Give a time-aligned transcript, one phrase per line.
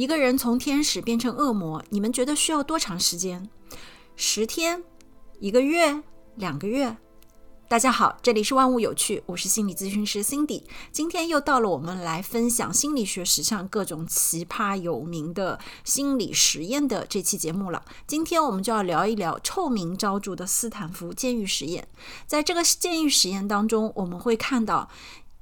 [0.00, 3.46] 一个人从天使变成恶魔，你们觉得需要多长时间？
[4.16, 4.82] 十天？
[5.40, 6.02] 一个月？
[6.36, 6.96] 两个月？
[7.68, 10.62] 大家好，这里是万物有趣，我是心理咨询师 Cindy。
[10.90, 17.84] 今天又到了我们来分享心理学史上各种奇葩有名的心理实验的这期节目了。
[18.06, 21.86] 今天我们就要聊一聊臭名昭著的斯坦福监狱实验。
[22.26, 24.88] 在这个监狱实验当中，我们会看到。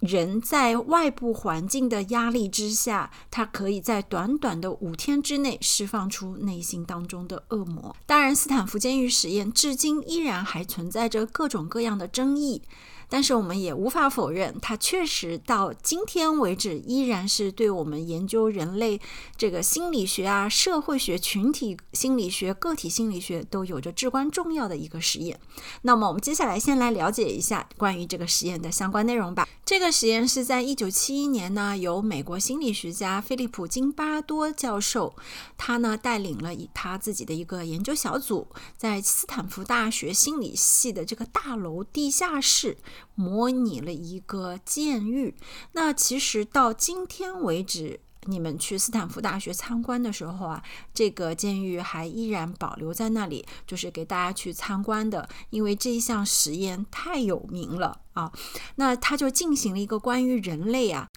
[0.00, 7.96] 人在外部环境的压力之下，他可以在短短的五天之内释放出内心当中的恶魔。
[8.06, 12.62] 当然，斯坦福监狱实验至今依然还存在着各种各样的争议。
[13.08, 19.00] 但是我们也无法否认，它确实到今天为止依然是对我们研究人类
[19.36, 25.40] 这个心理学啊、社会学、群体心理学、个体心理学都有着至关重要的一个实验。
[25.82, 29.48] 那么我们接下来先来了解一下关于这个实验的相关内容吧。
[29.64, 35.14] 这个实验是在一九七一年呢，由美国心理学家菲利普金巴多教授，
[35.56, 42.76] 他呢带领了以他自己的一个研究小组，在斯坦福大学心理系的这个大楼地下室。
[43.14, 45.34] 模拟了一个监狱。
[45.72, 55.26] 那其实到今天为止，你们去斯坦福大学参观的时候啊，这个监狱还依然保留在那里，就是给大家去参观的。
[55.50, 58.30] 因为这一项实验太有名了啊，
[58.74, 61.08] 那他就进行了一个关于人类啊，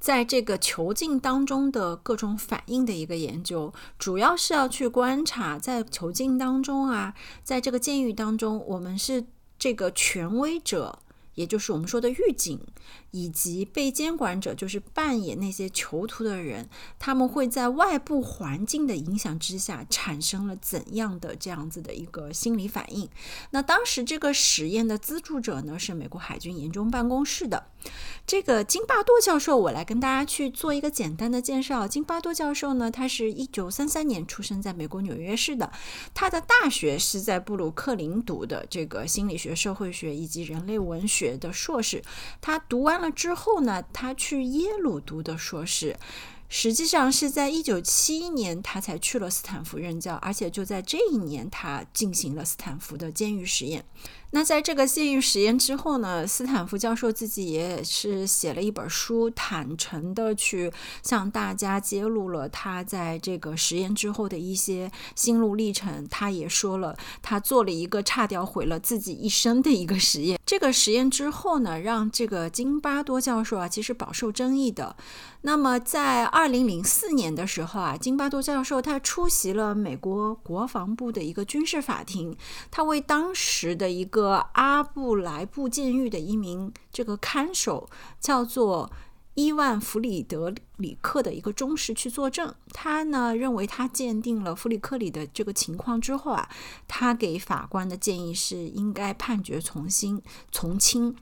[0.00, 9.26] 在这个囚禁当中的各种反应的一个研究，主要是要去观察在囚禁当中啊，在这个监狱当中，我们是
[9.58, 11.00] 这个权威者。
[11.38, 12.58] 也就是我们说的狱警，
[13.12, 23.08] 以及被监管者，就是扮演那些囚徒的人，他们会在外部环境的影响之下，产生了怎样的这样子的一个心理反应？
[23.50, 27.68] 那当时这个实验的资助者呢，是美国海军研究办公室的。
[28.26, 31.88] 这个金巴多教授，我来跟大家去做一个简单的介绍。
[31.88, 35.72] 金巴多教授呢，他是一九三三年出生在美国纽约市的，
[36.12, 42.02] 他的大学是在布鲁克林读的这个心理学、社会学以及人类文学的硕士。
[42.42, 45.96] 他读完了之后呢，他去耶鲁读的硕士。
[46.50, 53.84] 实际上是在一九七一年，他才去了斯坦福任教，而且就在这一年，他进行了斯坦福的监狱实验。
[54.30, 60.70] 那在这个监狱实验之后呢，斯坦福教授自己也是写了一本书，坦诚的去
[61.02, 66.06] 向大家揭露了他在这个实验之后的一些心路历程。
[66.10, 70.37] 他也说了，他做了一个差点毁了自己一生的一个实验。
[70.48, 74.96] 这个实验之后呢，让这个金巴多教授啊，其实饱受争议的。
[75.42, 82.36] 那么在二零零四年的时候啊，金巴多教授他出席了美国国防部的一个军事法庭，
[82.70, 84.08] 他为当时的一个。
[84.18, 87.88] 个阿布莱布监狱的一名这个看守
[88.18, 88.90] 叫做
[89.38, 96.48] 伊万弗里德里克的一个忠实去作证，他呢认为他鉴定了弗里克里的这个情况之后啊，
[96.88, 101.14] 他给法官的建议是应该判决从轻从轻。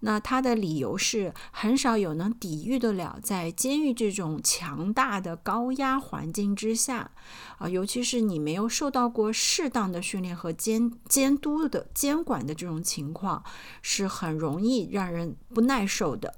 [0.00, 7.10] 那他的理由是，很少有能抵御得了在监狱这种强大的高压环境之下，
[7.56, 13.42] 啊，尤其是你没有受到过适当的训练和监监督的监管的这种情况，
[13.80, 16.34] 是很容易让人不耐受的。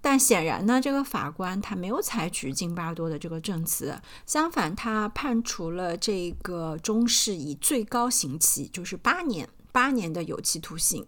[0.00, 9.48] 但显然呢，这个法官他没有采取津巴多的这个证词，相反，他判处了这个中士以最高刑期，就是八年。
[9.72, 11.06] 八年的有期徒刑。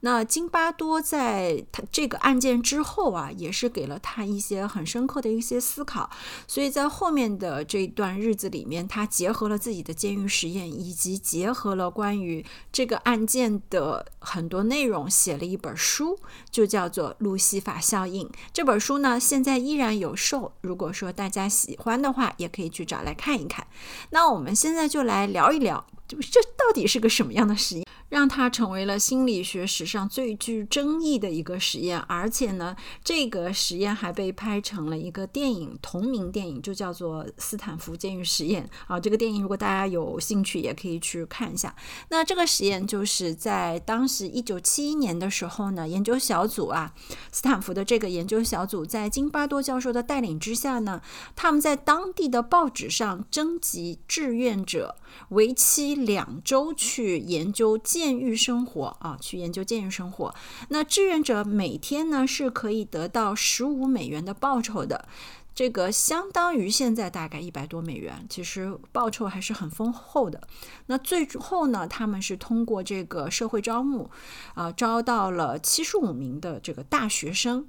[0.00, 6.08] 那金巴多在他这个案件之后啊，也是给了他一些很深刻的一些思考。
[6.46, 16.18] 所以在后面的这段日子里面，他结合了自己的监狱实验，以及结合了关于这个案件的很多内容，写了一本书，
[16.50, 18.26] 就叫做《路西法效应》。
[18.52, 20.52] 这本书呢，现在依然有售。
[20.60, 23.66] 如果说大家喜欢的话，也可以去找来看一看。
[24.10, 25.84] 那我们现在就来聊一聊，
[26.16, 27.84] 这到底是个什么样的实验？
[28.08, 32.74] 让它成为了心理学史上最具争议的一个实验，而且呢，
[33.04, 38.98] 这个实验还被拍成了一个电影，同名电影就叫做《斯坦福监狱实验》啊。
[38.98, 41.74] 这个电影如果大家有兴趣，也可以去看一下。
[42.08, 46.94] 那这个实验就是在当时一九七一年的时候呢，研究小组啊，
[47.30, 51.02] 斯坦福的这个研究小组在金巴多教授的带领之下呢，
[51.36, 54.96] 他们在当地的报纸上征集志愿者，
[55.30, 57.76] 为期两周去研究。
[57.98, 60.32] 监狱生活啊，去研究监狱生活。
[60.68, 65.08] 那志愿者每天呢是可以得到十五美元的报酬的，
[65.52, 70.40] 这个相当于现在大概一百多美元，其实报酬还是很丰厚的。
[70.86, 74.08] 那最后呢，他们是通过这个社会招募
[74.54, 77.66] 啊，招到了七十五名的这个大学生。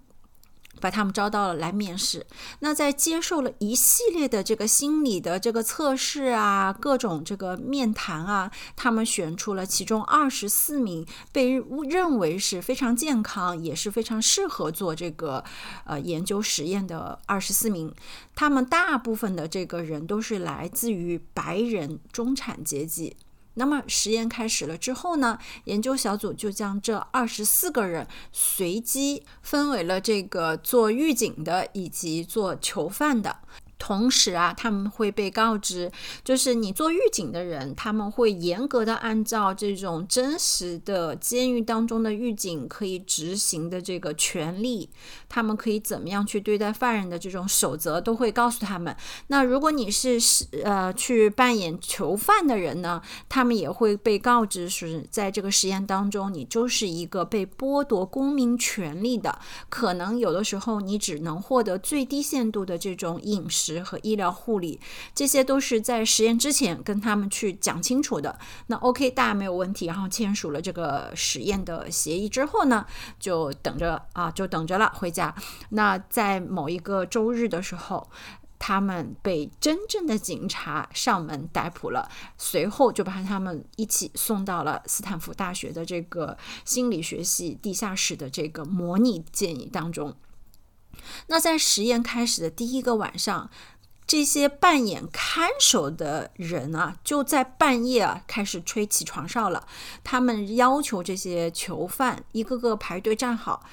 [0.79, 2.25] 把他们招到了来面试。
[2.59, 15.43] 那在接受了一系列的这个心理的这个测试啊，各种这个面谈啊，他们选出了其中二十四名被认为是非常健康，也是非常适合做这个
[15.85, 17.93] 呃研究实验的二十四名。
[18.35, 23.17] 他们大部分的这个人都是来自于白人中产阶级。
[23.55, 33.39] 那么实验开始了之后呢，研究小组就将这二十四个人随机分为了这个做预警的以及做囚犯的。
[33.79, 35.89] 同时啊，他们会被告知，
[36.23, 44.89] 就是你做狱警的人，他们会严格的按照这种真实的监狱当中的狱警可以执行的这个权利，
[45.29, 48.95] 他们可以怎么样去对待犯人的这种守则，都会告诉他们。
[49.27, 59.39] 那如果你是是呃去扮演囚犯的人呢，他们也会被告知是在这个实验当中，你就是一个被剥夺公民权利的，
[59.69, 63.68] 可能有的时候你只能获得最低限度的这种饮食。
[63.83, 64.79] 和医疗护理，
[65.13, 68.39] 这些都是在实验之前跟他们去讲清楚的。
[68.67, 69.85] 那 OK，大家没有问题。
[69.85, 72.85] 然后签署了这个实验的协议之后呢，
[73.19, 75.35] 就等着啊，就等着了回家。
[75.71, 78.09] 那在某一个周日的时候，
[78.57, 90.15] 他们被真正的警察上门逮捕了，随后就把他们一起送到了斯坦福大学的这个心理学系地下室的这个模拟监狱当中。
[91.27, 93.49] 那在实验开始的第一个晚上，
[94.07, 99.67] 这些扮演看守的人啊，就在半夜啊开始吹起床哨了。
[100.03, 103.65] 他们要求这些囚犯一个个排队站好，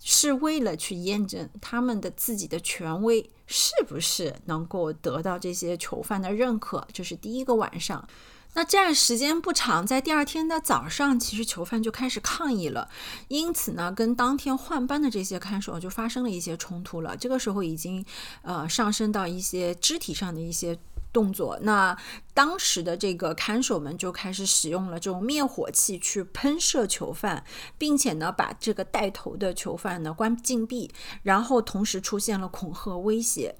[0.00, 6.88] 是为了去验证他们的自己的权威是不是能够得到这些囚犯的认可。
[6.92, 8.08] 这是第一个晚上。
[8.54, 12.90] 那这样时间不长，在第二天的早上，其实囚犯就开始抗议了，
[13.28, 17.16] 因此呢，跟当天换班的这些看守就发生了一些冲突了。
[17.16, 18.04] 这个时候已经，
[18.42, 20.78] 呃，上升到一些肢体上的一些
[21.12, 21.58] 动作。
[21.62, 21.96] 那
[22.34, 27.44] 当时的这个看守们就开始使用了这种灭火器去喷射囚犯，
[27.78, 30.90] 并且呢，把这个带头的囚犯呢关禁闭，
[31.22, 33.54] 然后同时出现了恐吓威胁。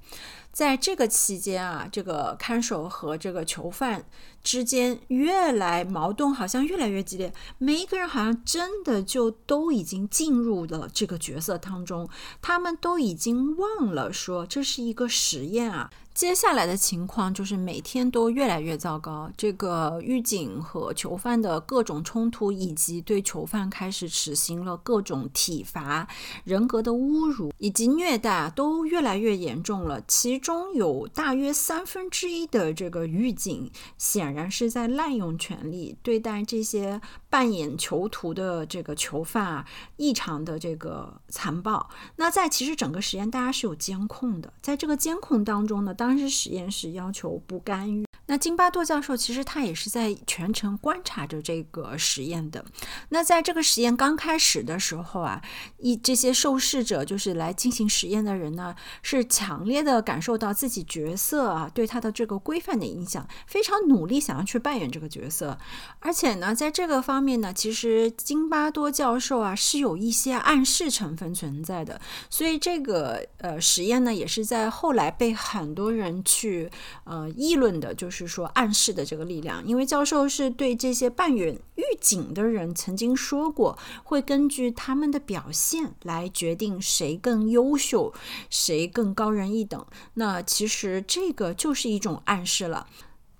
[0.52, 4.04] 在这个期间啊，这个看守和这个囚犯
[4.42, 7.32] 之间越来矛盾，好像越来越激烈。
[7.58, 12.08] 每一个人好像真的就都已经进入了这个角色当中，
[12.40, 15.90] 他们都已经忘了说这是一个实验啊。
[16.14, 19.30] 接下来的情况就是每天都越来越糟糕。
[19.34, 26.06] 这个狱警和囚犯的各种冲突，以及对囚犯开始实行了各种体罚、
[26.44, 30.02] 人格的侮辱以及虐待，都越来越严重了。
[30.06, 41.88] 其中有大约三分之一的这个狱警，显然是在滥用权力，对待这些扮演囚徒的这个囚犯啊，异常的这个残暴。
[42.16, 45.92] 那在其实整个实验，大家是有监控的，在这个监控当中呢。
[45.94, 48.04] 当时实验室要求不干预。
[48.26, 52.64] 那金巴多教授其实他也是在全程观察着这个实验的。
[53.10, 55.40] 那在这个实验刚开始的时候啊，
[55.78, 65.56] 一这些受试者就是来进行实验的人呢，是强烈的感受到自己角色啊对他的这个规范的影响，非常努力想要去扮演这个角色。
[66.00, 72.00] 而且呢，在这个方面呢，其实金巴多教授啊是有一些暗示成分存在的。
[72.28, 75.92] 所以这个呃实验呢，也是在后来被很多。
[75.92, 76.70] 人去
[77.04, 88.12] 呃议论的，就是说暗示的这个力量，因为教授是对这些扮演狱警的人曾经说过，会根据他们的表现来决定谁更优秀，
[88.50, 89.84] 谁更高人一等。
[90.14, 92.86] 那其实这个就是一种暗示了。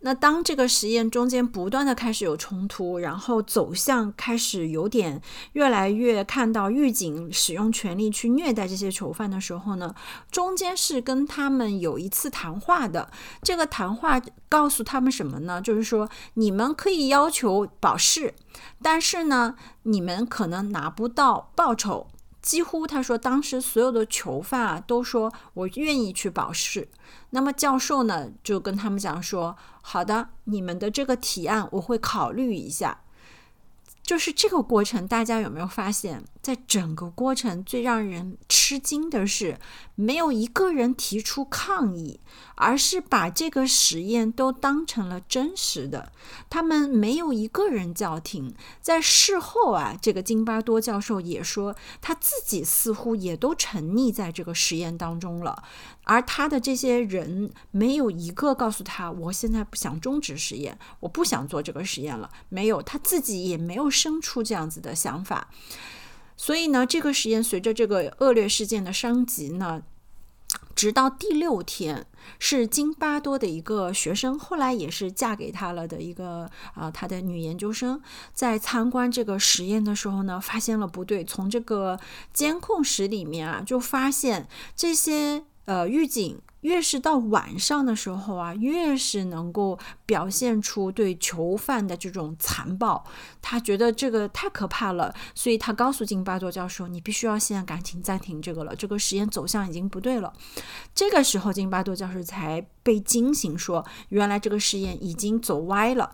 [0.03, 9.95] 那当这个实验中间不断的开始有冲突，然后走向开始有点越来越看到狱警使用权力去虐待这些囚犯的时候呢，
[10.31, 13.11] 中间是跟他们有一次谈话的。
[13.43, 15.63] 这个谈话告诉他们什么呢？
[15.63, 18.35] 就是说你们可以要求保释，
[18.83, 19.55] 但是呢，
[19.85, 22.09] 你们可能拿不到报酬。
[22.43, 26.89] 几乎他说，当时所有的囚犯啊都说我愿意去保释。
[27.31, 33.03] 那么教授呢就跟他们讲说：“好的，你们的这个提案我会考虑一下。”
[34.03, 39.61] 就是这个过程，大家有没有发现，在整个过程最让人吃惊的是，
[39.95, 42.19] 没有一个人提出抗议，
[42.57, 46.11] 而是把这个实验都当成了真实的。
[46.51, 48.53] 他们没有一个人叫停。
[48.81, 55.63] 在事后啊，这个金巴多教授也说，他自己似乎也都沉溺在这个实验当中了。
[56.05, 62.29] 而他的这些人没有一个告诉他，我现在不想终止实验，我不想做这个实验了。
[62.49, 65.49] 没有，他自己也没有生出这样子的想法。
[66.43, 69.85] 所以呢，这个实验随着这个恶劣事件的升级呢。
[70.75, 72.05] 直到第六天，
[72.41, 78.03] 是津巴多的一个学生，后来也是嫁给他了的一个啊，他的女研究生，
[78.35, 82.01] 在参观这个实验的时候呢，发现了不对，从这个
[82.33, 86.41] 监控室里面啊，就发现这些呃狱警。
[86.63, 89.77] 越是到晚上的时候啊，越是能够
[90.07, 93.05] 表现出对囚犯的这种残暴。
[93.41, 100.33] 他觉得这个太可怕了，所以他告诉金巴多教授：“你必须要现在赶紧暂停这个了，这个实验走向已经不对了。”
[100.95, 106.13] 这个时候，金巴多教授才被惊醒，说：“原来这个实验已经走歪了。”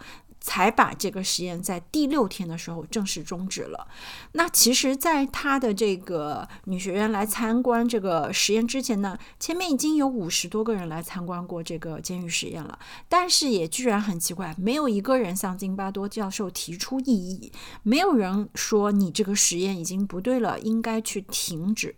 [0.48, 3.86] 才把这个实验在第六天的时候正式终止了。
[4.32, 12.78] 那其实，在他的这个女学员来参观这个实验之前呢，前面已经有五十多个人来参观过这个监狱实验了，
[13.10, 17.52] 但是也居然很奇怪，没有一个人向金巴多教授提出异议，
[17.82, 21.94] 没有人说你这个实验已经不对了，应该去停止。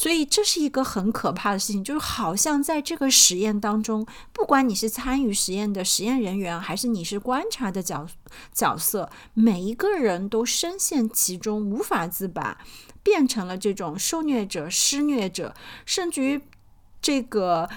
[0.00, 8.06] 所以这是一个很可怕的事情，就是好像在这个实验当中，不管你是参与实验的实验人员，还是你是观察的角
[8.50, 12.56] 角色，每一个人都深陷其中，无法自拔，
[13.02, 15.54] 变成了这种受虐者、施虐者，
[15.84, 16.40] 甚至于
[17.02, 17.68] 这个。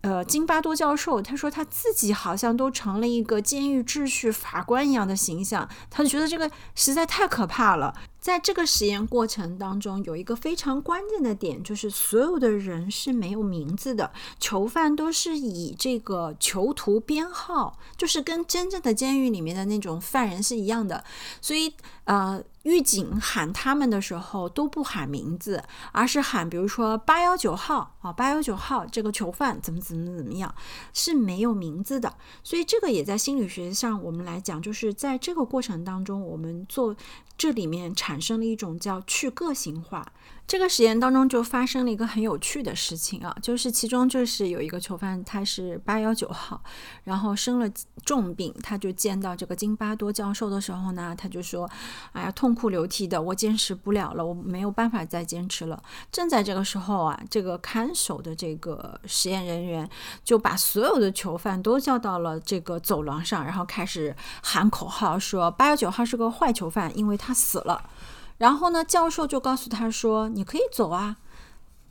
[0.00, 7.92] 呃，金巴多教授他说他自己好像都成了一个监狱秩序法官一样的形象，他就觉得这个实在太可怕了。
[8.28, 21.02] 在这个实验过程当中，有一个非常关键的点，就是所有的人是没有名字的，囚犯都是以这个囚徒编号，就是跟真正的监狱里面的那种犯人是一样的，
[21.40, 21.72] 所以
[22.04, 22.44] 呃。
[22.64, 30.54] 狱警喊他们的时候都不喊名字，而是喊，比如说八幺九号啊，八幺九号这个囚犯怎么怎么怎么样，
[30.92, 32.12] 是没有名字的。
[32.42, 36.94] 所以这个也在心理学上，我们来讲，就是在这个过程当中，我们做
[37.38, 40.12] 这里面产产生了一种叫去个性化。
[40.48, 46.58] 这个实验当中就发生了一个很有趣的事情啊，就是其中就是有一个囚犯，他是八幺九号，
[47.04, 47.70] 然后生了
[48.02, 51.68] 重病，他就见到这个金巴多教授的时候呢，他就说
[52.12, 59.86] ：“哎呀，痛哭流涕的，我坚持不了了，我没有办法再坚持了。”正在这个时候啊，这个看守的这个实验人员
[60.24, 67.90] 就把所有的囚犯都叫到了这个走廊上，然后开始喊口号，说八幺九号是个坏囚犯，因为他死了。
[68.38, 71.18] 然后呢，教授就告诉他说：“你可以走啊。”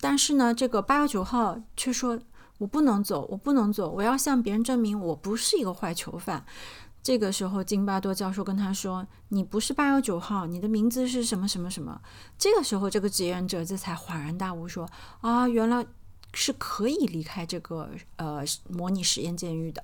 [0.02, 2.20] 但是呢，这个八幺九号却说
[2.60, 6.46] ：“我不能走，我不能走，我要向别人证明我不是一个坏囚犯。”
[7.04, 12.02] 这个时候，金巴多教授跟他说：“你不是八幺九号，你的名字是什么什么什么？”
[12.38, 14.88] 这个时候，这个志愿者这才恍然大悟，说
[15.22, 15.86] ：“啊，原来
[16.34, 19.82] 是可以离开这个呃模拟实验监狱的。”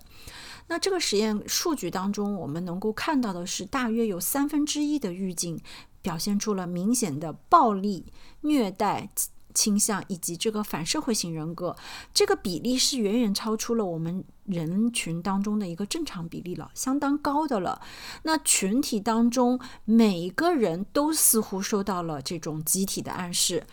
[0.67, 5.62] 那这个实验数据当中，我们能够看到的是，大约有三分之一的狱警。
[6.04, 9.10] 表现出了明显的暴力、虐待
[9.56, 11.76] 倾向，以及这个反社会型人格，
[12.14, 17.80] 这个比例是远远超出了我们人群当中的一个正常比例了，相当高的了。
[18.24, 23.68] 那群体当中每一个人都似乎受到了这种集体的暗示，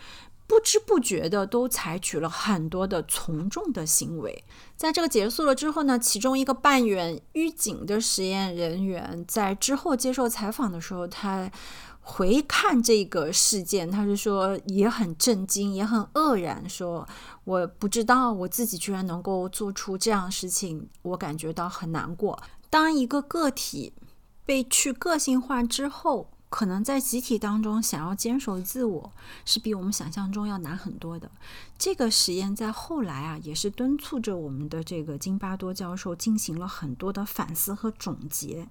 [0.46, 4.44] 不知不觉的都采取了很多的从众的行为。
[4.76, 11.50] 在这个结束了之后呢，其中一个扮演狱警的实验人员在之后接受采访的时候，他。
[12.12, 17.06] 回看这个事件，他是说也很震惊，也很愕然，说
[17.44, 22.36] 我不知道我自己居然能够做出这样的事情，我感觉到很难过。
[22.68, 23.92] 当一个个体
[24.44, 26.30] 被去个性化之后。
[26.50, 29.12] 可能在集体当中想要坚守自我，
[29.44, 31.30] 是比我们想象中要难很多的。
[31.78, 38.66] 这个实验在后来啊，也是敦促着我们的这个金巴多教授进行了很多的反思和总结。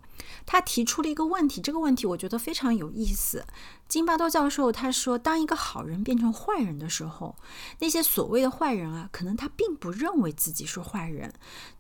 [0.45, 3.45] 他提出了一个问题，这个问题我觉得非常有意思。
[3.87, 7.37] 金巴多教授他说，当一个好人变成坏人的时候，
[7.79, 11.33] 那些所谓的坏人啊，可能他并不认为自己是坏人，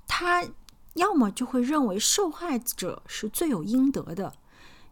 [0.07, 0.45] 他
[0.93, 4.33] 要么就会认为受害者是罪有应得的。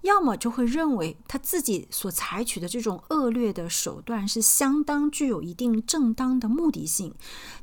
[0.02, 7.14] 要么就会认为他自己所采取的这种恶劣的手段是相当具有一定正当的目的性，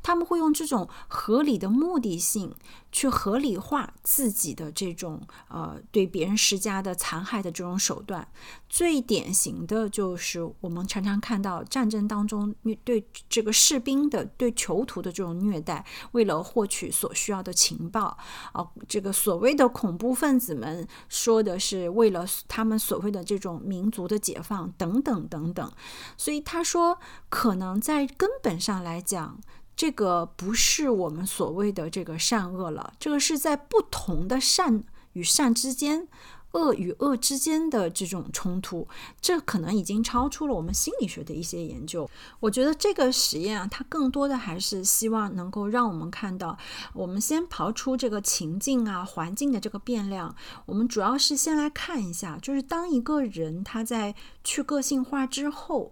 [0.03, 2.53] 他们会用这种合理的目的性
[2.95, 8.25] 去合理化自己的这种呃对别人施加的残害的这种手段。
[8.69, 18.17] 最典型的就是我们常常看到战争当中对这个士兵的对囚徒的这种虐待，为了获取所需要的情报
[18.53, 22.25] 啊，这个所谓的恐怖分子们说的是为了。
[22.47, 25.71] 他们所谓的这种民族的解放等等等等，
[26.15, 26.97] 所以他说，
[27.27, 29.39] 可能在根本上来讲，
[29.75, 36.07] 这个不是我们所谓的这个善恶了，这个是在不同的善与善之间，
[36.53, 38.87] 恶与恶之间的这种冲突，
[39.19, 42.09] 这可能已经超出了我们心理学的一些研究。
[42.39, 46.57] 我觉得这个实验啊，它更多的还是希望能够让我们看到，
[46.93, 50.33] 我们先刨出这个情境啊、环境的这个变量，
[50.65, 55.91] 我们主要是先来看一下，就是当一个人他在去个性化之后，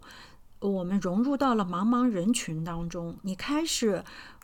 [0.70, 4.04] 我们融入到了茫茫人群当中，你开始。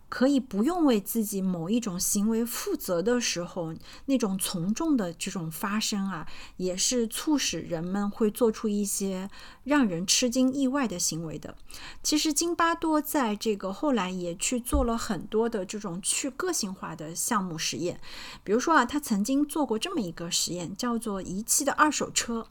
[0.10, 3.74] 可以不用为自己某一种行为负责的时候，
[4.06, 9.30] 那种从众的这种发生啊，也是促使人们会做出一些
[9.64, 11.56] 让人吃惊意外的行为的。
[12.02, 18.02] 其实津巴多在这个后来也去做了很多的这种去个性化的项目实验，
[18.44, 22.48] 比如说啊，他曾经做过这么一个实验，叫做遗弃的二手车。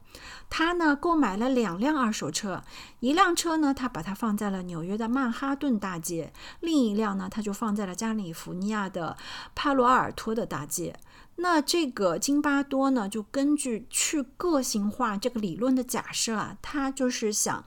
[0.51, 2.63] 他呢购买了两辆二手车，
[3.01, 9.17] 一辆车呢他把它放在了纽约的曼哈顿大街，另一辆呢他就就放在了加利福尼亚的
[9.55, 10.95] 帕罗尔托的大街。
[11.37, 17.65] 那这个金巴多呢就根据去个性化这个理论的假设啊，他就是想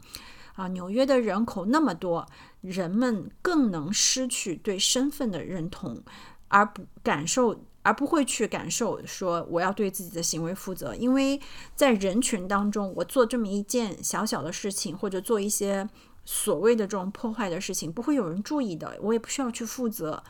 [0.54, 2.28] 啊纽约的人口那么多，
[2.62, 6.04] 人们更能失去对身份的认同，
[6.50, 7.64] 而不感受。
[7.84, 11.42] 而不会去感受说我要对自己的行为负责，因为
[11.76, 15.90] 在人群当中，我做这么一件小小的事情，或者做一些
[16.26, 20.24] 所谓的这种破坏的事情，不会有人注意的，我也不需要去负责。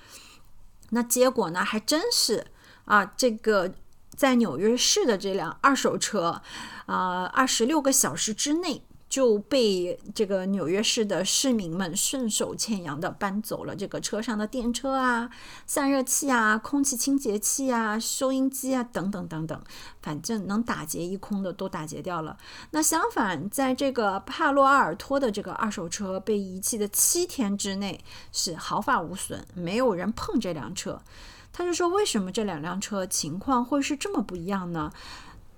[0.91, 2.47] 那结果呢，还真是
[2.85, 3.73] 啊，这个
[4.15, 6.41] 在纽约市的这辆二手车，
[6.85, 8.83] 啊，二十六个小时之内。
[9.11, 15.29] 就被这个纽约市的市民们顺手牵羊的搬走了，这个车上的电车啊、
[15.67, 19.61] 散热器啊、空气清洁器啊、收音机啊等等等等，
[20.01, 22.37] 反正能打劫一空的都打劫掉了。
[22.69, 27.99] 那相反，在这个帕洛阿尔托的这个二手车被遗弃的七天之内
[28.31, 31.01] 是毫发无损，没有人碰这辆车。
[31.51, 34.89] 他就说，为什么这两辆车情况会是这么不一样呢？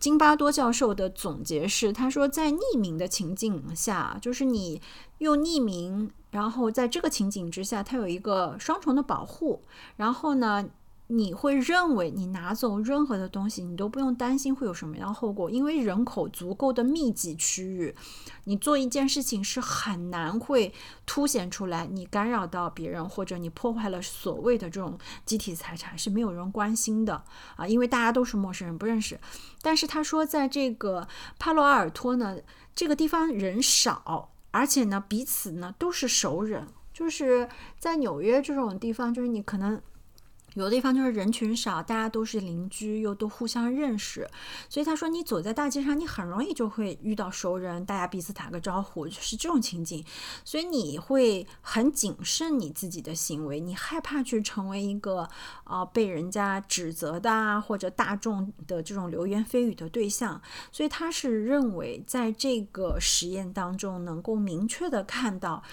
[0.04, 4.82] 金巴多教授的总结是，他说，在匿名的情境下，就是你
[5.20, 9.62] 用匿名，然后在这个情景之下，它有一个双重的保护，
[9.96, 10.66] 然后呢。
[11.08, 17.94] 你会认为你拿走任何的东西，你都不用担心会有什么样的后果，因为人口足够的密集区域，
[18.46, 20.74] 你做一件事情是很难会
[21.06, 27.24] 凸显出来，你干扰到别人或者你破坏了所谓的这种集体财产是没有人关心的
[27.58, 29.20] 啊，因为大家都是陌生人不认识。
[29.62, 32.38] 但是他说，在这个帕洛阿尔托呢，
[32.74, 39.82] 这个地方人少，而且呢彼此呢都是熟人，就是在纽约这种地方，就是你可能。
[40.56, 44.30] 有的地方就是人群少，大家都是邻居，又都互相认识，
[44.70, 50.06] 所以他说你走在大街上，你很容易就会遇到熟人，大家彼此打个招呼，就是这种情景，
[50.46, 55.28] 所以你会很谨慎你自己的行为，你害怕去成为一个
[55.64, 65.64] 啊被人家指责的啊或者大众的这种流言蜚语的对象，所以他是认为在这个实验当中能够明确的看到。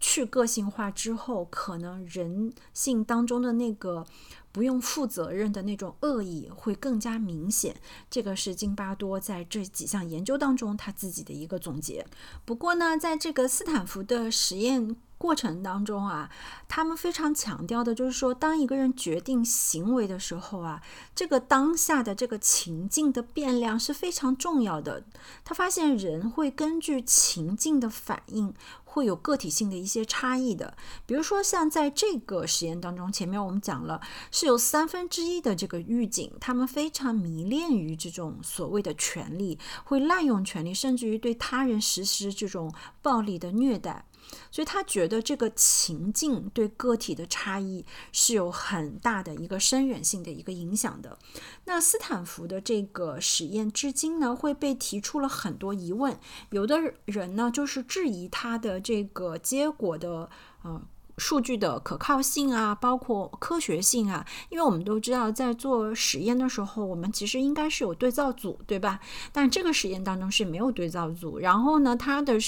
[0.00, 4.06] 去个性化之后，可能人性当中的那个
[4.52, 7.76] 不用负责任的那种恶意会更加明显。
[8.10, 12.06] 这个是金巴多在这几项研究当中他自己的一个总结。
[12.44, 14.96] 不过呢，在这个斯坦福的实验。
[15.18, 16.30] 过程当中啊，
[16.68, 20.80] 他们非常强调的就是说，当一个人决定行为的时候啊，
[21.12, 25.02] 这个当下的这个情境的变量是非常重要的。
[25.44, 28.54] 他发现人会根据情境的反应，
[28.90, 30.76] 会有个体性的一些差异的。
[31.06, 34.00] 比如说，像在这个实验当中，前面我们讲了，
[34.32, 42.72] 是有三分之一的这个狱警，他们非常迷恋于这种所谓的权利，会滥用权利，甚至于对他人实施这种
[43.02, 44.06] 暴力的虐待。
[44.50, 51.18] 所以他觉得这个情境对个体的差异是有很大的一个深远性的一个影响的。
[51.64, 56.18] 那斯坦福的这个实验至今呢会被提出了很多疑问，
[56.50, 60.30] 有的人呢就是质疑他的这个结果的
[60.62, 60.82] 呃
[61.18, 69.00] 数据的可靠性啊，包括科学性啊，因为我们都知道在做实验的时候，我们其实应该是有对照组，对吧？
[69.32, 72.38] 但这个实验当中是没有对照组，然后呢，它的。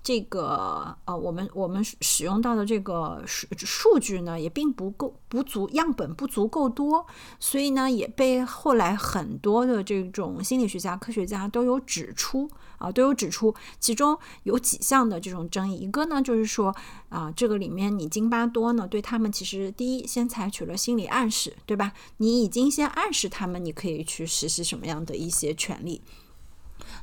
[0.00, 7.04] 这个呃，我们我们使用到的这个数数据呢，也并不够不足，样本不足够多，
[7.38, 15.76] 所以呢，也被后来很多的这种心理学家、科学家都有指出啊，都有指出，其中有几项的这种争议。
[15.76, 16.74] 一个呢，就是说
[17.08, 21.92] 啊，这个里面你津巴多呢，对他们其实第一先采取了心理暗示，对吧？
[22.16, 26.00] 你已经先暗示他们，你可以去实施什么样的一些权利。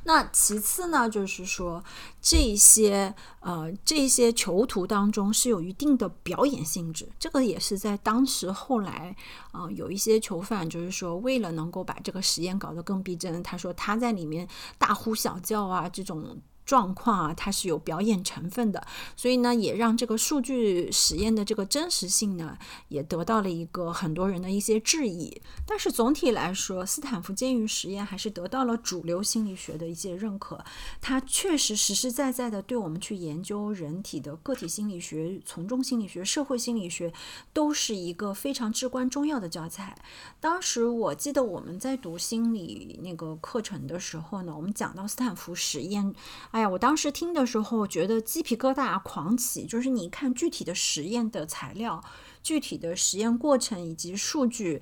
[0.04, 1.82] 那其次呢，就是说
[2.20, 9.14] 这些呃这些囚徒当中是有一定的表演性质，这个也是在当时后来
[9.52, 16.40] 啊有一些囚犯就是说为了能够把这个实验搞得更逼真，他说他在里面大呼小叫啊这种。
[16.66, 18.84] 状况啊，它是有表演成分的，
[19.16, 25.40] 所以呢，也让这个数据实验的这个真实性呢，也得到了一个很多人的一些质疑。
[25.64, 30.62] 但是总体来说，斯坦福监狱实验还是得到了主流心理学的一些认可。
[31.00, 37.12] 它确实实实在在的对我们去研究人体的个体心理学、从众心理学、社会心理学，
[37.52, 39.96] 都是一个非常至关重要的教材。
[40.40, 46.12] 当时我记得我们在读心理那个课程的时候呢，我们讲到斯坦福实验。
[46.56, 52.02] 哎呀，我当时听的时候觉得鸡皮疙瘩狂起，就是你看具体的实验的材料、
[52.42, 54.80] 具体的实验过程以及数据，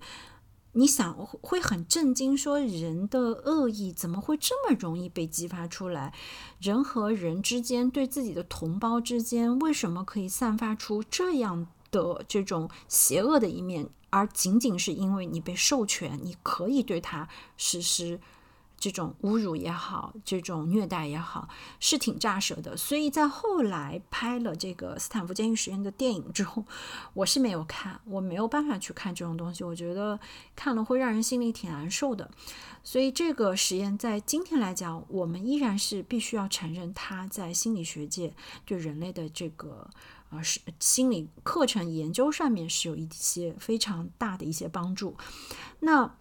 [0.75, 6.15] 你想会很震惊，说人的恶意怎么会这么容易被激发出来？
[6.61, 13.89] 人和人之间对自己的同胞之间，为什么可以散发出这样的这种邪恶的一面？
[14.11, 18.21] 而仅仅是因为你被授权，你可以对他实施。
[18.85, 21.49] 这种侮辱也好，这种虐待也好，
[21.81, 22.77] 是挺炸舌的。
[22.77, 26.63] 所以在后来拍了这个斯坦福监狱实验的电影之后，
[27.15, 29.65] 我是没有看，我没有办法去看这种东西。
[29.65, 30.21] 我觉得
[30.55, 32.31] 看了会让人心里挺难受的。
[32.83, 38.35] 所以这个实验在今天来讲，我们依然是必须要承认它在心理学界
[38.67, 39.89] 对人类的这个
[40.29, 45.17] 呃是心理课程研究上面是有一些非常大的一些帮助。
[45.81, 46.17] 那。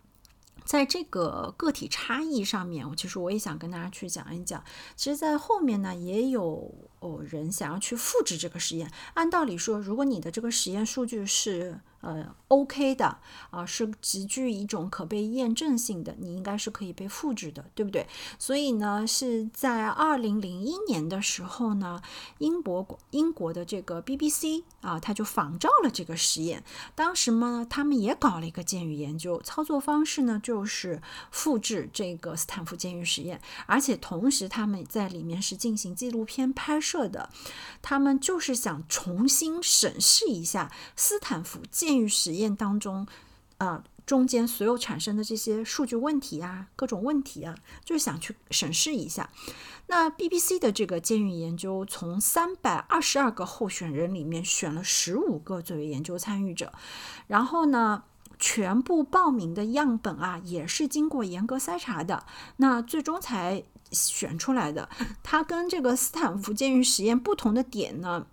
[0.66, 4.64] 在这个个体差异上面，我其实我也想跟大家去讲一讲。
[4.96, 8.92] 其实，在后面呢，也有哦人想要去复制这个实验。
[9.14, 13.18] 按道理说，如果你的这个实验数据是呃，OK 的
[13.50, 18.06] 啊，是极具一种可被验证性的，你应该是可以被复制的，对不对？
[18.38, 22.02] 所以呢，是在二零零一年的时候呢，
[22.40, 26.62] 英国英国的这个 BBC 啊，他就仿照了这个实验。
[26.94, 37.30] 当时呢，他们也搞了一个监狱研究，操作方式呢就是复制这个斯坦福监狱实验，而且同时他们在里面是进行纪录片拍摄的，
[37.82, 41.93] 他们就是想重新审视一下斯坦福监。
[41.94, 43.06] 监狱实验当中，
[43.60, 49.30] 呃，中间所有产生的这些数据问题啊，各种问题啊，就是想去审视一下。
[49.86, 56.74] 那 BBC 的这个监狱研究，从三百二十二个候选人里面选了十五个作为研究参与者，
[57.28, 58.06] 然后呢，
[58.40, 62.26] 全部报名的样本啊，也是经过严格筛查的，
[62.58, 64.90] 那最终才选出来的。
[65.22, 68.26] 它跟这个斯坦福监狱实验不同的点呢？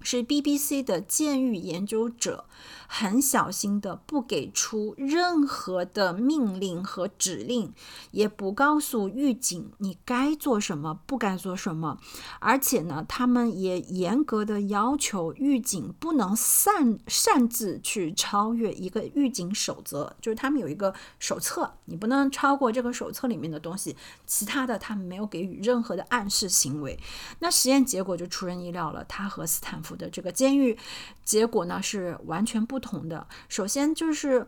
[0.00, 2.46] 是 BBC 的监狱研究者
[2.86, 7.72] 很小心的不给出任何的命令和指令，
[8.12, 11.98] 也不告诉狱警你该做什么，不该做什么。
[12.38, 23.94] 而且呢，他们也严格的要求狱警不能擅擅自去超越一个狱警守则，就是他们有一个手册，你不能超过这个手册里面的东西。
[24.26, 26.98] 其他的，他们没有给予任何的暗示行为。
[27.40, 29.98] 那实验结果就出人意料了，他和斯坦福府。
[29.98, 30.78] 的这个监狱
[31.24, 33.26] 结果呢是完全不同的。
[33.48, 34.46] 首先就是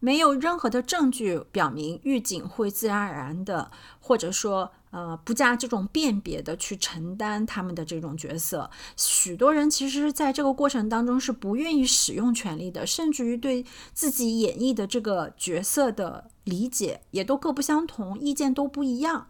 [0.00, 3.70] 没有任何的证据表明狱警会自然而然的，
[4.00, 8.70] 或者说呃不加这种辨别的去承担他们的这种角色。
[8.96, 19.28] 许多人其实在这个过程当中是不愿意使用权力的，甚至于对自己演绎的这个角色的理解也都各不相同，意见都不一样。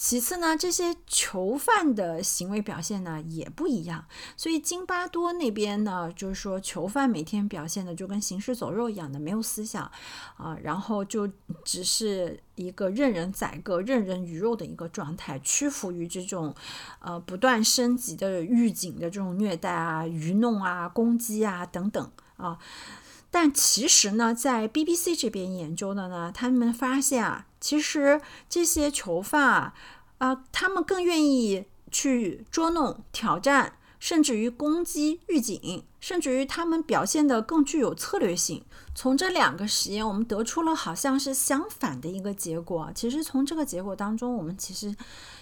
[0.00, 4.06] 其次呢，这些囚犯的行为表现呢也不一样，
[4.36, 9.90] 所以津巴多那边呢，就是说囚犯每天表现的就跟行尸走肉一样的，没有思想
[10.36, 11.28] 啊，然后就
[11.64, 16.54] 只是一个任人宰割、任人鱼肉的一个状态，屈服于这种
[17.00, 22.56] 呃不断升级的狱警的这种虐待啊、愚弄啊、攻击啊等等啊。
[23.32, 27.46] 但其实呢，在 BBC 这边研究的呢，他们发现啊。
[27.60, 29.74] 其实这些囚犯啊，
[30.18, 38.64] 啊，他们更愿意去捉弄、挑战，甚至于攻击狱警，甚至于他们表现得更具有策略性。
[38.94, 42.90] 从这两个实验，我们得出了好像是相反的一个结果。
[42.94, 44.94] 其实从这个结果当中，我们其实。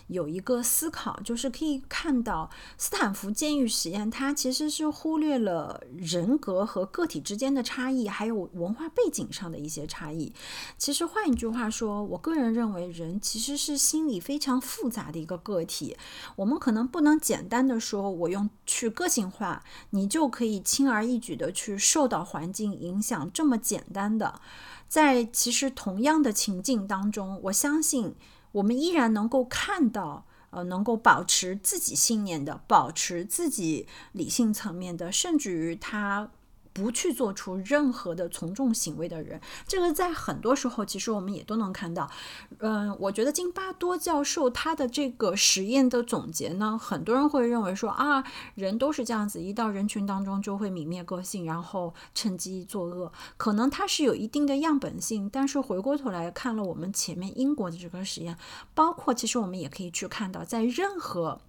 [0.09, 10.33] 有一个思考，就是可以看到斯坦福监狱实验，它其实是忽略了人格和个体之间的差异，还有文化背景上的一些差异。
[10.79, 15.97] 其实换一句话说，我个人认为，人其实是心理非常复杂的一个个体。
[16.37, 24.40] 我们可能不能简单的说，我用去个性化，你就可以轻而易举的去受到环境影响这么简单的。
[24.88, 28.14] 在其实同样的情境当中，我相信。
[28.57, 36.31] 我们依然能够看到，呃，能够保持自己信念的，保持自己理性层面的，甚至于他。
[36.77, 42.11] 不去做出任何的从众行为的人，这个在很多时候其实我们也都能看到。
[42.59, 48.23] 嗯，我觉得金巴多教授他的这个实验的总结呢，很多人会认为说啊，
[48.55, 53.11] 人都是这样子，一到人群当中就会泯灭个性，然后趁机作恶。
[53.39, 58.37] 可能他是有一定的样本性，但是回过头来看了我们前面英国的这个实验，
[58.75, 61.41] 包括其实我们也可以去看到，在任何。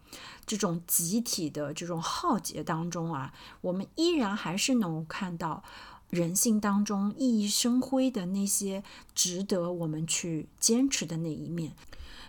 [0.45, 5.63] 这种集体的这种浩劫当中啊，我们依然还是能够看到
[6.09, 11.73] 人性当中熠熠生辉的那些值得我们去坚持的那一面。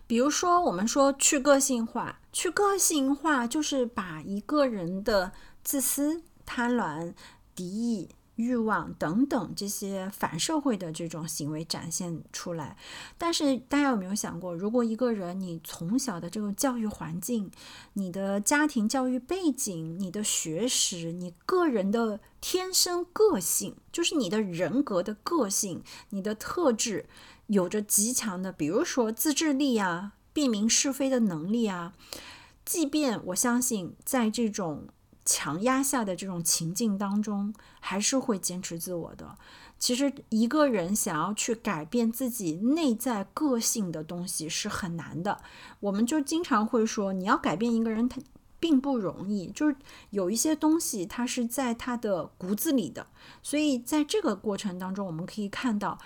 [0.07, 7.13] 比如说，我们说去个性化，去个性化就是把一个人的自私、贪婪、
[7.55, 8.09] 敌意。
[8.39, 12.77] 欲望等等这些反社会的这种行为展现出来，
[13.19, 17.51] 但是大家有没有想过，如果一个人你从小的这个教育环境、
[17.95, 27.07] 你的家庭教育背景、你的学识、你个人的天生个性，就是你的人格的个性、你的特质，
[27.49, 31.93] 有着极强的，比如说自制力啊、辨明是非的能力啊，
[32.65, 34.87] 即便我相信在这种。
[35.29, 39.37] 强压下的这种情境当中，还是会坚持自我的。
[39.79, 45.43] 其实一个人想要去改变自己内在个性的东西是很难的。
[45.81, 48.19] 我们就经常会说，你要改变一个人，他
[48.59, 49.51] 并不容易。
[49.51, 49.77] 就是
[50.09, 53.07] 有一些东西，它是在他的骨子里的。
[53.43, 55.99] 所以在这个过程当中，我们可以看到，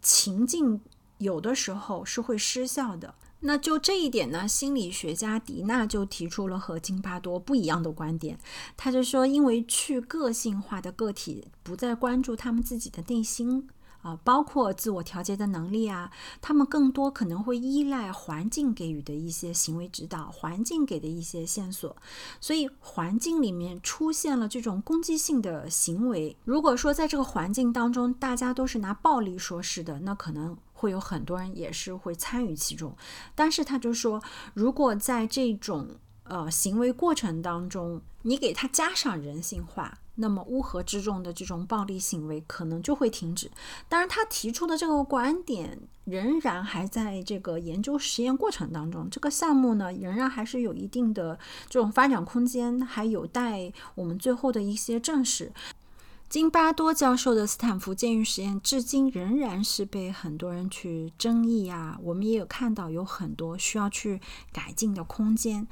[0.00, 0.80] 情境
[1.18, 3.16] 有的时候是会失效的。
[3.40, 8.36] 那就这一点呢，心理学家迪娜就提出了和金巴多不一样的观点。
[8.76, 13.68] 他就说，因为去个性化的个体不再关注他们自己的内心
[14.02, 21.96] 啊，包括自我调节的能力啊，他们更多可能会依赖环境给予的一些行为指导，环境给的一些线索。
[22.40, 30.56] 所以环境里面出现了这种攻击性的行为，如果说在这个环境当中大家都是拿暴力说事的，那可能。
[30.78, 32.96] 会有很多人也是会参与其中，
[33.34, 34.22] 但是他就说，
[34.54, 35.88] 如果在这种
[36.22, 43.50] 呃行为过程当中，你给他加上人性化，那么乌合之众的这种暴力行为可能就会停止。
[43.88, 51.36] 当然，他提出的这个观点仍然还在这个研究实验过程当中，这个项目呢仍然还是有一定的
[51.68, 55.52] 这种发展空间，还有待我们最后的一些证实。
[56.28, 61.98] 金巴多教授的斯坦福监狱实验，至今仍然是被很多人去争议啊。
[62.02, 64.20] 我们也有看到有很多需要去
[64.52, 65.66] 改进的空间，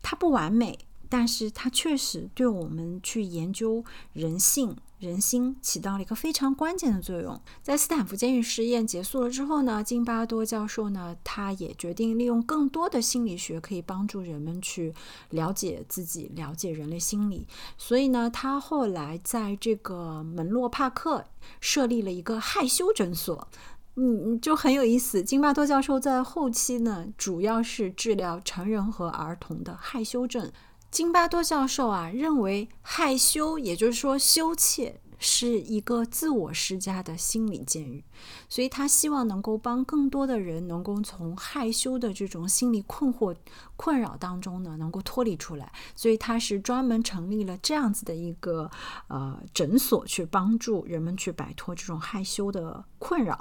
[0.00, 0.78] 它不完美。
[1.08, 3.82] 但是它确实对我们去研究
[4.12, 7.40] 人性、人心起到了一个非常关键的作用。
[7.62, 14.92] 在斯坦福监狱实验结束了之后呢，金巴多教授呢，他也决定利用更多的心理学，可以帮助人们去
[15.30, 17.46] 了解自己、了解人类心理。
[17.76, 21.24] 所以呢，他后来在这个门洛帕克
[21.60, 23.48] 设立了一个害羞诊所，
[23.94, 25.22] 嗯，就很有意思。
[25.22, 30.50] 金巴多教授在后期呢，主要是治疗成人和儿童的害羞症。
[30.98, 38.02] 金巴多教授啊，认为害羞，也就是说羞怯，是一个自我施加的心理监狱，
[38.48, 43.32] 所以他希望能够帮更多的人能够从害羞的这种心理困惑、
[43.76, 48.68] 困扰当中呢，能够脱离出来，所以他是专门成立了这样子的一个
[49.06, 53.38] 呃诊所，去帮助人们去摆脱这种害羞的困扰。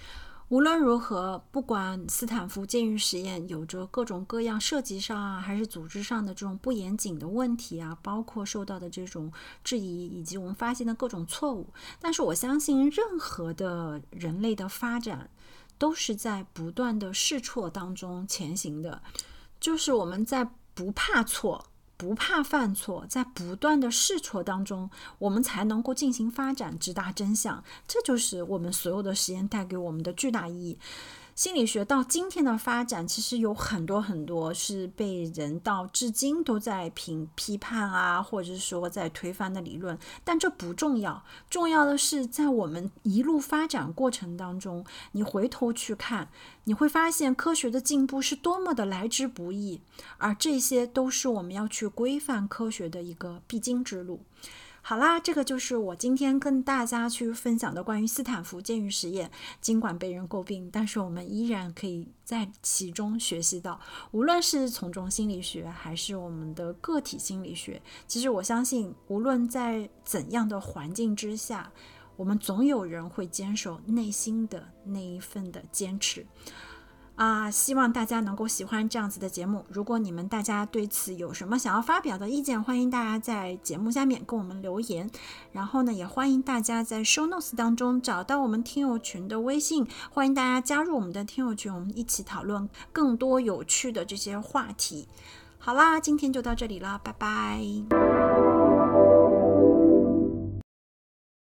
[0.50, 9.30] 无论如何，不管斯坦福监狱实验有着各种各样设计上啊，还是组织上的这种不严谨的问题啊，包括受到的这种
[9.62, 11.68] 质疑，以及我们发现的各种错误，
[12.00, 15.30] 但是我相信，任何的人类的发展
[15.78, 19.02] 都是在不断的试错当中前行的，
[19.60, 21.66] 就是我们在不怕错。
[21.98, 27.64] 不怕犯错，在不断的试错当中，我们才能够进行发展，直达真相。
[27.88, 30.78] 这就是我们所有的实验带给我们的巨大意义。
[31.38, 39.96] 心理学到今天的发展，其实有很多很多是被人到至今都在评批判啊，或者是说在推翻的理论。
[40.24, 46.30] 但这不重要，重要的是在我们一路发展过程当中，你回头去看，
[46.64, 49.80] 你会发现科学的进步是多么的来之不易，
[50.18, 54.22] 而这些都是我们要去规范科学的一个必经之路。
[54.90, 59.30] 好啦，这个就是我今天跟大家去分享的关于斯坦福监狱实验。
[59.60, 63.78] 尽管被人诟病，但是我们依然可以在其中学习到，
[64.12, 71.70] 无论是从众心理学还是我们的个体心理学，其实我相信，无论在怎样的环境之下，
[72.16, 76.26] 我们总有人会坚守内心的那一份的坚持。
[77.18, 79.66] 啊，希望大家能够喜欢这样子的节目。
[79.70, 85.10] 如果你们大家对此有什么想要发表的意见，欢迎大家在节目下面跟我们留言。
[85.52, 95.08] 然后呢，也欢迎大家在 Show Notes 当中找到我们听友群的微信，欢迎大家加入我们的听友群，我们一起讨论更多有趣的这些话题。
[95.58, 98.37] 好啦，今天就到这里了，拜拜。